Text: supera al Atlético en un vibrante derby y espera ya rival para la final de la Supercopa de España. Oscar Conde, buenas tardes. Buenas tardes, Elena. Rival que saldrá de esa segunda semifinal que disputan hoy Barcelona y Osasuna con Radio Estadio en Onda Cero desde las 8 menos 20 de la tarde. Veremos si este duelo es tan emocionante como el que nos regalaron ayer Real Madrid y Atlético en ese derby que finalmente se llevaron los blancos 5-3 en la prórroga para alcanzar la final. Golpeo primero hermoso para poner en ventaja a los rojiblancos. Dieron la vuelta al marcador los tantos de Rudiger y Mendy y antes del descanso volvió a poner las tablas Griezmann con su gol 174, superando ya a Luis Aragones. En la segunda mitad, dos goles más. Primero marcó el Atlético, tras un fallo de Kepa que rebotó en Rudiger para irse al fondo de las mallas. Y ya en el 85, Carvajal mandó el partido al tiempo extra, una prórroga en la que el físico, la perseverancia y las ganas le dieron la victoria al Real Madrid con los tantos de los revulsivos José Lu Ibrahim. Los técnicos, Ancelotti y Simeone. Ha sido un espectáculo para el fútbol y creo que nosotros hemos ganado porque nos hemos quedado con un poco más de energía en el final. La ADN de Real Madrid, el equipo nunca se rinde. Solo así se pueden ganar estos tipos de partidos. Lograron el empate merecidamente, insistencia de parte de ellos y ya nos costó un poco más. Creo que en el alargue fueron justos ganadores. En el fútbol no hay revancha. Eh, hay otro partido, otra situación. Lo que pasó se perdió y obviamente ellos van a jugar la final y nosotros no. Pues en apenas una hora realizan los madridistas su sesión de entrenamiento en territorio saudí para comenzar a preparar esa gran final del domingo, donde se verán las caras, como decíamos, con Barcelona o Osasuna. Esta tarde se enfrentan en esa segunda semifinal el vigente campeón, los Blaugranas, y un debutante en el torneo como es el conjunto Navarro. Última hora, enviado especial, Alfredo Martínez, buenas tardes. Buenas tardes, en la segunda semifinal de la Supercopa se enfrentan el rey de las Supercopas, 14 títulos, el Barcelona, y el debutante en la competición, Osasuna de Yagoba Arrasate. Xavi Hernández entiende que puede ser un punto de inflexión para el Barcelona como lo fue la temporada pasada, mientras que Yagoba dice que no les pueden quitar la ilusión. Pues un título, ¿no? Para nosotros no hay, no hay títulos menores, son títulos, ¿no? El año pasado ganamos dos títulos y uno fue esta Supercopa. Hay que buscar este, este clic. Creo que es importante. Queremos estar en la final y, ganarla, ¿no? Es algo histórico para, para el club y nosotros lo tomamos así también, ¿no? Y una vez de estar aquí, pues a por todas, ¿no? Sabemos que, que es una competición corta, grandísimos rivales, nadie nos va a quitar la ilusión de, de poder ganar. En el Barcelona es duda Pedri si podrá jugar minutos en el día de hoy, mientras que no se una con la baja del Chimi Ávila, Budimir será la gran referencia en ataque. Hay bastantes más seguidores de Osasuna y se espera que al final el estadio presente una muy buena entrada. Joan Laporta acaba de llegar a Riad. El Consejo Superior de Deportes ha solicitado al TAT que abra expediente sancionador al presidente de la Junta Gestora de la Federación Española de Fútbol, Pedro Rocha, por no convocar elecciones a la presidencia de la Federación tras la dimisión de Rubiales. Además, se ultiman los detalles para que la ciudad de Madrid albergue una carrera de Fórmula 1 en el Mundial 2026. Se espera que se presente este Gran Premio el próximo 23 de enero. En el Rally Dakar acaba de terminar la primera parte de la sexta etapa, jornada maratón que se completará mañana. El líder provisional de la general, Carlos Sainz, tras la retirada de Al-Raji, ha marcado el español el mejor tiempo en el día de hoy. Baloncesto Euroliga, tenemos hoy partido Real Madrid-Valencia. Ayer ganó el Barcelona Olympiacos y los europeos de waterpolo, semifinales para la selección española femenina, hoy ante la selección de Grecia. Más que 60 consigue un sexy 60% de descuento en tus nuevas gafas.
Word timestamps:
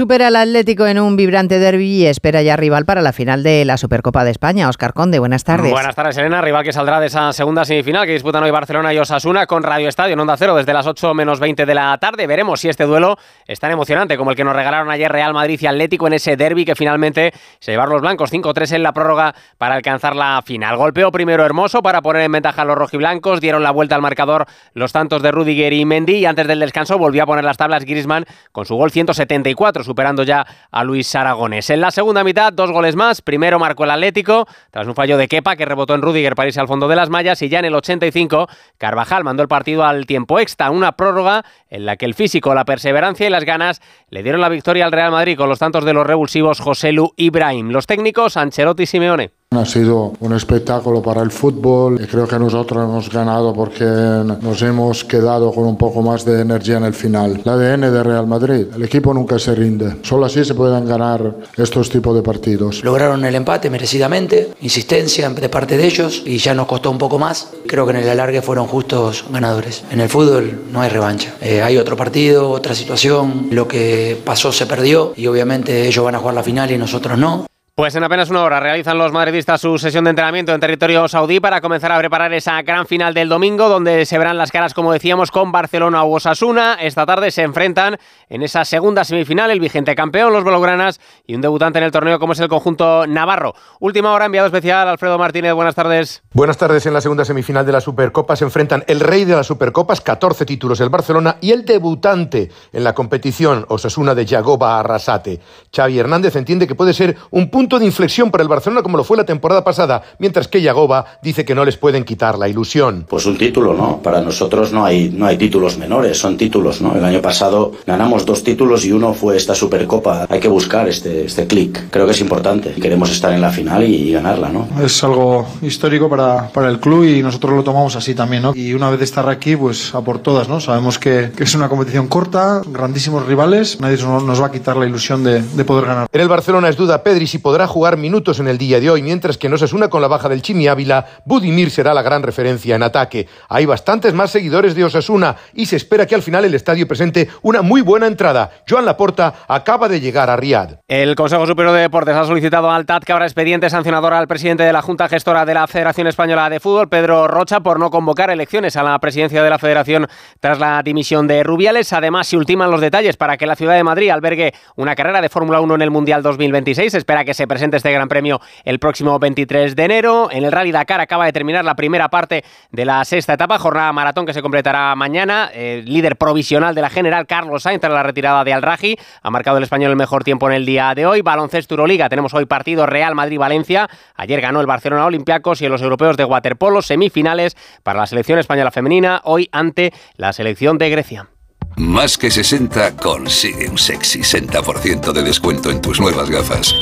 supera 0.00 0.28
al 0.28 0.36
Atlético 0.36 0.86
en 0.86 0.98
un 0.98 1.14
vibrante 1.14 1.58
derby 1.58 1.86
y 1.86 2.06
espera 2.06 2.40
ya 2.40 2.56
rival 2.56 2.86
para 2.86 3.02
la 3.02 3.12
final 3.12 3.42
de 3.42 3.66
la 3.66 3.76
Supercopa 3.76 4.24
de 4.24 4.30
España. 4.30 4.66
Oscar 4.66 4.94
Conde, 4.94 5.18
buenas 5.18 5.44
tardes. 5.44 5.70
Buenas 5.70 5.94
tardes, 5.94 6.16
Elena. 6.16 6.40
Rival 6.40 6.64
que 6.64 6.72
saldrá 6.72 7.00
de 7.00 7.08
esa 7.08 7.34
segunda 7.34 7.66
semifinal 7.66 8.06
que 8.06 8.14
disputan 8.14 8.42
hoy 8.42 8.50
Barcelona 8.50 8.94
y 8.94 8.98
Osasuna 8.98 9.46
con 9.46 9.62
Radio 9.62 9.90
Estadio 9.90 10.14
en 10.14 10.20
Onda 10.20 10.38
Cero 10.38 10.56
desde 10.56 10.72
las 10.72 10.86
8 10.86 11.12
menos 11.12 11.38
20 11.38 11.66
de 11.66 11.74
la 11.74 11.98
tarde. 11.98 12.26
Veremos 12.26 12.60
si 12.60 12.70
este 12.70 12.84
duelo 12.84 13.18
es 13.46 13.60
tan 13.60 13.72
emocionante 13.72 14.16
como 14.16 14.30
el 14.30 14.38
que 14.38 14.42
nos 14.42 14.56
regalaron 14.56 14.90
ayer 14.90 15.12
Real 15.12 15.34
Madrid 15.34 15.60
y 15.60 15.66
Atlético 15.66 16.06
en 16.06 16.14
ese 16.14 16.34
derby 16.34 16.64
que 16.64 16.74
finalmente 16.74 17.34
se 17.58 17.72
llevaron 17.72 17.92
los 17.92 18.00
blancos 18.00 18.32
5-3 18.32 18.76
en 18.76 18.82
la 18.82 18.94
prórroga 18.94 19.34
para 19.58 19.74
alcanzar 19.74 20.16
la 20.16 20.40
final. 20.42 20.78
Golpeo 20.78 21.12
primero 21.12 21.44
hermoso 21.44 21.82
para 21.82 22.00
poner 22.00 22.22
en 22.22 22.32
ventaja 22.32 22.62
a 22.62 22.64
los 22.64 22.78
rojiblancos. 22.78 23.42
Dieron 23.42 23.62
la 23.62 23.70
vuelta 23.70 23.96
al 23.96 24.00
marcador 24.00 24.46
los 24.72 24.92
tantos 24.92 25.20
de 25.20 25.30
Rudiger 25.30 25.74
y 25.74 25.84
Mendy 25.84 26.14
y 26.14 26.24
antes 26.24 26.46
del 26.46 26.60
descanso 26.60 26.96
volvió 26.96 27.24
a 27.24 27.26
poner 27.26 27.44
las 27.44 27.58
tablas 27.58 27.84
Griezmann 27.84 28.24
con 28.50 28.64
su 28.64 28.76
gol 28.76 28.90
174, 28.90 29.84
superando 29.90 30.22
ya 30.22 30.46
a 30.70 30.84
Luis 30.84 31.12
Aragones. 31.16 31.68
En 31.68 31.80
la 31.80 31.90
segunda 31.90 32.22
mitad, 32.22 32.52
dos 32.52 32.70
goles 32.70 32.94
más. 32.94 33.22
Primero 33.22 33.58
marcó 33.58 33.82
el 33.82 33.90
Atlético, 33.90 34.46
tras 34.70 34.86
un 34.86 34.94
fallo 34.94 35.18
de 35.18 35.26
Kepa 35.26 35.56
que 35.56 35.64
rebotó 35.64 35.96
en 35.96 36.02
Rudiger 36.02 36.36
para 36.36 36.46
irse 36.46 36.60
al 36.60 36.68
fondo 36.68 36.86
de 36.86 36.94
las 36.94 37.10
mallas. 37.10 37.42
Y 37.42 37.48
ya 37.48 37.58
en 37.58 37.64
el 37.64 37.74
85, 37.74 38.46
Carvajal 38.78 39.24
mandó 39.24 39.42
el 39.42 39.48
partido 39.48 39.84
al 39.84 40.06
tiempo 40.06 40.38
extra, 40.38 40.70
una 40.70 40.92
prórroga 40.92 41.44
en 41.70 41.86
la 41.86 41.96
que 41.96 42.06
el 42.06 42.14
físico, 42.14 42.54
la 42.54 42.64
perseverancia 42.64 43.26
y 43.26 43.30
las 43.30 43.44
ganas 43.44 43.82
le 44.10 44.22
dieron 44.22 44.40
la 44.40 44.48
victoria 44.48 44.84
al 44.84 44.92
Real 44.92 45.10
Madrid 45.10 45.36
con 45.36 45.48
los 45.48 45.58
tantos 45.58 45.84
de 45.84 45.92
los 45.92 46.06
revulsivos 46.06 46.60
José 46.60 46.92
Lu 46.92 47.12
Ibrahim. 47.16 47.70
Los 47.70 47.88
técnicos, 47.88 48.36
Ancelotti 48.36 48.84
y 48.84 48.86
Simeone. 48.86 49.39
Ha 49.52 49.66
sido 49.66 50.12
un 50.20 50.32
espectáculo 50.32 51.02
para 51.02 51.22
el 51.22 51.32
fútbol 51.32 52.00
y 52.00 52.06
creo 52.06 52.28
que 52.28 52.38
nosotros 52.38 52.84
hemos 52.84 53.10
ganado 53.10 53.52
porque 53.52 53.84
nos 53.84 54.62
hemos 54.62 55.02
quedado 55.02 55.52
con 55.52 55.64
un 55.64 55.76
poco 55.76 56.02
más 56.02 56.24
de 56.24 56.42
energía 56.42 56.76
en 56.76 56.84
el 56.84 56.94
final. 56.94 57.40
La 57.42 57.54
ADN 57.54 57.92
de 57.92 58.02
Real 58.04 58.28
Madrid, 58.28 58.66
el 58.72 58.84
equipo 58.84 59.12
nunca 59.12 59.40
se 59.40 59.52
rinde. 59.56 59.96
Solo 60.02 60.26
así 60.26 60.44
se 60.44 60.54
pueden 60.54 60.86
ganar 60.86 61.34
estos 61.56 61.90
tipos 61.90 62.14
de 62.14 62.22
partidos. 62.22 62.84
Lograron 62.84 63.24
el 63.24 63.34
empate 63.34 63.70
merecidamente, 63.70 64.50
insistencia 64.60 65.28
de 65.28 65.48
parte 65.48 65.76
de 65.76 65.84
ellos 65.84 66.22
y 66.24 66.38
ya 66.38 66.54
nos 66.54 66.68
costó 66.68 66.92
un 66.92 66.98
poco 66.98 67.18
más. 67.18 67.48
Creo 67.66 67.84
que 67.86 67.90
en 67.90 68.04
el 68.04 68.08
alargue 68.08 68.42
fueron 68.42 68.68
justos 68.68 69.24
ganadores. 69.32 69.82
En 69.90 70.00
el 70.00 70.08
fútbol 70.08 70.60
no 70.70 70.80
hay 70.80 70.90
revancha. 70.90 71.34
Eh, 71.40 71.60
hay 71.60 71.76
otro 71.76 71.96
partido, 71.96 72.50
otra 72.50 72.76
situación. 72.76 73.48
Lo 73.50 73.66
que 73.66 74.16
pasó 74.24 74.52
se 74.52 74.66
perdió 74.66 75.12
y 75.16 75.26
obviamente 75.26 75.88
ellos 75.88 76.04
van 76.04 76.14
a 76.14 76.18
jugar 76.20 76.36
la 76.36 76.44
final 76.44 76.70
y 76.70 76.78
nosotros 76.78 77.18
no. 77.18 77.50
Pues 77.80 77.94
en 77.94 78.04
apenas 78.04 78.28
una 78.28 78.42
hora 78.42 78.60
realizan 78.60 78.98
los 78.98 79.10
madridistas 79.10 79.58
su 79.58 79.78
sesión 79.78 80.04
de 80.04 80.10
entrenamiento 80.10 80.52
en 80.52 80.60
territorio 80.60 81.08
saudí 81.08 81.40
para 81.40 81.62
comenzar 81.62 81.90
a 81.90 81.96
preparar 81.96 82.30
esa 82.34 82.60
gran 82.60 82.86
final 82.86 83.14
del 83.14 83.30
domingo, 83.30 83.70
donde 83.70 84.04
se 84.04 84.18
verán 84.18 84.36
las 84.36 84.52
caras, 84.52 84.74
como 84.74 84.92
decíamos, 84.92 85.30
con 85.30 85.50
Barcelona 85.50 86.02
o 86.02 86.14
Osasuna. 86.14 86.74
Esta 86.74 87.06
tarde 87.06 87.30
se 87.30 87.40
enfrentan 87.40 87.96
en 88.28 88.42
esa 88.42 88.66
segunda 88.66 89.02
semifinal 89.02 89.50
el 89.50 89.60
vigente 89.60 89.94
campeón, 89.94 90.30
los 90.30 90.44
Blaugranas, 90.44 91.00
y 91.26 91.34
un 91.34 91.40
debutante 91.40 91.78
en 91.78 91.86
el 91.86 91.90
torneo 91.90 92.18
como 92.18 92.34
es 92.34 92.40
el 92.40 92.48
conjunto 92.48 93.06
Navarro. 93.06 93.54
Última 93.78 94.12
hora, 94.12 94.26
enviado 94.26 94.48
especial, 94.48 94.86
Alfredo 94.86 95.16
Martínez, 95.16 95.54
buenas 95.54 95.74
tardes. 95.74 96.22
Buenas 96.34 96.58
tardes, 96.58 96.84
en 96.84 96.92
la 96.92 97.00
segunda 97.00 97.24
semifinal 97.24 97.64
de 97.64 97.72
la 97.72 97.80
Supercopa 97.80 98.36
se 98.36 98.44
enfrentan 98.44 98.84
el 98.88 99.00
rey 99.00 99.24
de 99.24 99.34
las 99.34 99.46
Supercopas, 99.46 100.02
14 100.02 100.44
títulos, 100.44 100.82
el 100.82 100.90
Barcelona, 100.90 101.38
y 101.40 101.52
el 101.52 101.64
debutante 101.64 102.50
en 102.74 102.84
la 102.84 102.94
competición, 102.94 103.64
Osasuna 103.70 104.14
de 104.14 104.26
Yagoba 104.26 104.78
Arrasate. 104.78 105.40
Xavi 105.74 105.98
Hernández 105.98 106.36
entiende 106.36 106.66
que 106.66 106.74
puede 106.74 106.92
ser 106.92 107.16
un 107.30 107.50
punto 107.50 107.69
de 107.78 107.86
inflexión 107.86 108.30
para 108.30 108.42
el 108.42 108.48
Barcelona 108.48 108.82
como 108.82 108.96
lo 108.96 109.04
fue 109.04 109.16
la 109.16 109.24
temporada 109.24 109.64
pasada, 109.64 110.02
mientras 110.18 110.48
que 110.48 110.62
Yagoba 110.62 111.04
dice 111.22 111.44
que 111.44 111.54
no 111.54 111.64
les 111.64 111.76
pueden 111.76 112.04
quitar 112.04 112.38
la 112.38 112.48
ilusión. 112.48 113.06
Pues 113.08 113.26
un 113.26 113.36
título, 113.36 113.74
¿no? 113.74 113.98
Para 114.02 114.20
nosotros 114.20 114.72
no 114.72 114.84
hay, 114.84 115.10
no 115.10 115.26
hay 115.26 115.36
títulos 115.36 115.78
menores, 115.78 116.18
son 116.18 116.36
títulos, 116.36 116.80
¿no? 116.80 116.94
El 116.94 117.04
año 117.04 117.20
pasado 117.20 117.72
ganamos 117.86 118.26
dos 118.26 118.42
títulos 118.42 118.84
y 118.84 118.92
uno 118.92 119.12
fue 119.14 119.36
esta 119.36 119.54
Supercopa. 119.54 120.26
Hay 120.28 120.40
que 120.40 120.48
buscar 120.48 120.88
este, 120.88 121.24
este 121.24 121.46
clic. 121.46 121.90
Creo 121.90 122.06
que 122.06 122.12
es 122.12 122.20
importante. 122.20 122.72
Queremos 122.72 123.10
estar 123.10 123.32
en 123.32 123.40
la 123.40 123.50
final 123.50 123.82
y, 123.84 124.12
ganarla, 124.12 124.48
¿no? 124.48 124.68
Es 124.82 125.02
algo 125.04 125.46
histórico 125.62 126.08
para, 126.08 126.48
para 126.48 126.68
el 126.68 126.80
club 126.80 127.04
y 127.04 127.22
nosotros 127.22 127.52
lo 127.52 127.62
tomamos 127.62 127.96
así 127.96 128.14
también, 128.14 128.42
¿no? 128.42 128.52
Y 128.54 128.74
una 128.74 128.90
vez 128.90 128.98
de 128.98 129.04
estar 129.04 129.28
aquí, 129.28 129.56
pues 129.56 129.94
a 129.94 130.00
por 130.00 130.18
todas, 130.18 130.48
¿no? 130.48 130.60
Sabemos 130.60 130.98
que, 130.98 131.30
que 131.36 131.44
es 131.44 131.54
una 131.54 131.68
competición 131.68 132.08
corta, 132.08 132.62
grandísimos 132.66 133.26
rivales, 133.26 133.80
nadie 133.80 133.98
nos 134.02 134.40
va 134.40 134.46
a 134.46 134.52
quitar 134.52 134.76
la 134.76 134.86
ilusión 134.86 135.22
de, 135.24 135.42
de 135.42 135.64
poder 135.64 135.86
ganar. 135.86 136.08
En 136.12 136.20
el 136.20 136.28
Barcelona 136.28 136.68
es 136.68 136.76
duda 136.76 137.02
Pedri 137.02 137.26
si 137.26 137.38
podrá 137.38 137.49
jugar 137.66 137.96
minutos 137.96 138.40
en 138.40 138.48
el 138.48 138.58
día 138.58 138.80
de 138.80 138.90
hoy, 138.90 139.02
mientras 139.02 139.38
que 139.38 139.48
no 139.48 139.56
se 139.56 139.70
una 139.74 139.88
con 139.88 140.02
la 140.02 140.08
baja 140.08 140.28
del 140.28 140.42
Chimi 140.42 140.68
Ávila, 140.68 141.06
Budimir 141.24 141.70
será 141.70 141.94
la 141.94 142.02
gran 142.02 142.22
referencia 142.22 142.74
en 142.74 142.82
ataque. 142.82 143.28
Hay 143.48 143.66
bastantes 143.66 144.14
más 144.14 144.30
seguidores 144.30 144.74
de 144.74 144.84
Osasuna 144.84 145.36
y 145.54 145.66
se 145.66 145.76
espera 145.76 146.06
que 146.06 146.14
al 146.14 146.22
final 146.22 146.44
el 146.44 146.54
estadio 146.54 146.88
presente 146.88 147.28
una 147.42 147.62
muy 147.62 147.82
buena 147.82 148.06
entrada. 148.06 148.50
Joan 148.68 148.84
Laporta 148.84 149.34
acaba 149.46 149.88
de 149.88 150.00
llegar 150.00 150.30
a 150.30 150.36
Riad. 150.36 150.78
El 150.88 151.14
Consejo 151.14 151.46
Superior 151.46 151.74
de 151.74 151.82
Deportes 151.82 152.16
ha 152.16 152.24
solicitado 152.24 152.70
al 152.70 152.86
TAT 152.86 153.04
que 153.04 153.12
abra 153.12 153.26
expediente 153.26 153.70
sancionador 153.70 154.12
al 154.12 154.26
presidente 154.26 154.64
de 154.64 154.72
la 154.72 154.82
Junta 154.82 155.08
Gestora 155.08 155.44
de 155.44 155.54
la 155.54 155.66
Federación 155.66 156.06
Española 156.06 156.50
de 156.50 156.60
Fútbol, 156.60 156.88
Pedro 156.88 157.28
Rocha, 157.28 157.60
por 157.60 157.78
no 157.78 157.90
convocar 157.90 158.30
elecciones 158.30 158.76
a 158.76 158.82
la 158.82 158.98
presidencia 158.98 159.42
de 159.42 159.50
la 159.50 159.58
Federación 159.58 160.08
tras 160.40 160.58
la 160.58 160.82
dimisión 160.82 161.26
de 161.26 161.42
Rubiales. 161.42 161.92
Además, 161.92 162.26
se 162.26 162.36
ultiman 162.36 162.70
los 162.70 162.80
detalles 162.80 163.16
para 163.16 163.36
que 163.36 163.46
la 163.46 163.56
ciudad 163.56 163.74
de 163.74 163.84
Madrid 163.84 164.10
albergue 164.10 164.54
una 164.76 164.94
carrera 164.94 165.20
de 165.20 165.28
Fórmula 165.28 165.60
1 165.60 165.74
en 165.76 165.82
el 165.82 165.90
Mundial 165.90 166.22
2026. 166.22 166.92
Se 166.92 166.98
espera 166.98 167.24
que 167.24 167.34
se 167.40 167.46
presente 167.46 167.78
este 167.78 167.90
Gran 167.90 168.06
Premio 168.06 168.38
el 168.64 168.78
próximo 168.78 169.18
23 169.18 169.74
de 169.74 169.82
enero. 169.82 170.28
En 170.30 170.44
el 170.44 170.52
Rally 170.52 170.72
Dakar 170.72 171.00
acaba 171.00 171.24
de 171.24 171.32
terminar 171.32 171.64
la 171.64 171.74
primera 171.74 172.10
parte 172.10 172.44
de 172.70 172.84
la 172.84 173.02
sexta 173.06 173.32
etapa, 173.32 173.58
jornada 173.58 173.90
maratón 173.94 174.26
que 174.26 174.34
se 174.34 174.42
completará 174.42 174.94
mañana. 174.94 175.50
El 175.54 175.86
líder 175.86 176.16
provisional 176.16 176.74
de 176.74 176.82
la 176.82 176.90
general, 176.90 177.26
Carlos 177.26 177.62
Sainz, 177.62 177.80
tras 177.80 177.94
la 177.94 178.02
retirada 178.02 178.44
de 178.44 178.52
Al-Raji, 178.52 178.98
ha 179.22 179.30
marcado 179.30 179.56
el 179.56 179.62
español 179.62 179.90
el 179.90 179.96
mejor 179.96 180.22
tiempo 180.22 180.50
en 180.50 180.56
el 180.56 180.66
día 180.66 180.92
de 180.94 181.06
hoy. 181.06 181.22
Baloncesto 181.22 181.76
Euroliga, 181.76 182.10
tenemos 182.10 182.34
hoy 182.34 182.44
partido 182.44 182.84
Real 182.84 183.14
Madrid-Valencia. 183.14 183.88
Ayer 184.16 184.42
ganó 184.42 184.60
el 184.60 184.66
Barcelona 184.66 185.06
Olympiacos 185.06 185.62
y 185.62 185.68
los 185.68 185.80
europeos 185.80 186.18
de 186.18 186.26
waterpolo, 186.26 186.82
semifinales 186.82 187.56
para 187.82 188.00
la 188.00 188.06
selección 188.06 188.38
española 188.38 188.70
femenina, 188.70 189.22
hoy 189.24 189.48
ante 189.50 189.94
la 190.16 190.34
selección 190.34 190.76
de 190.76 190.90
Grecia. 190.90 191.28
Más 191.76 192.18
que 192.18 192.30
60 192.30 192.96
consigue 192.96 193.68
un 193.68 193.78
sexy 193.78 194.20
60% 194.20 195.12
de 195.12 195.22
descuento 195.22 195.70
en 195.70 195.80
tus 195.80 195.98
nuevas 196.00 196.28
gafas. 196.28 196.74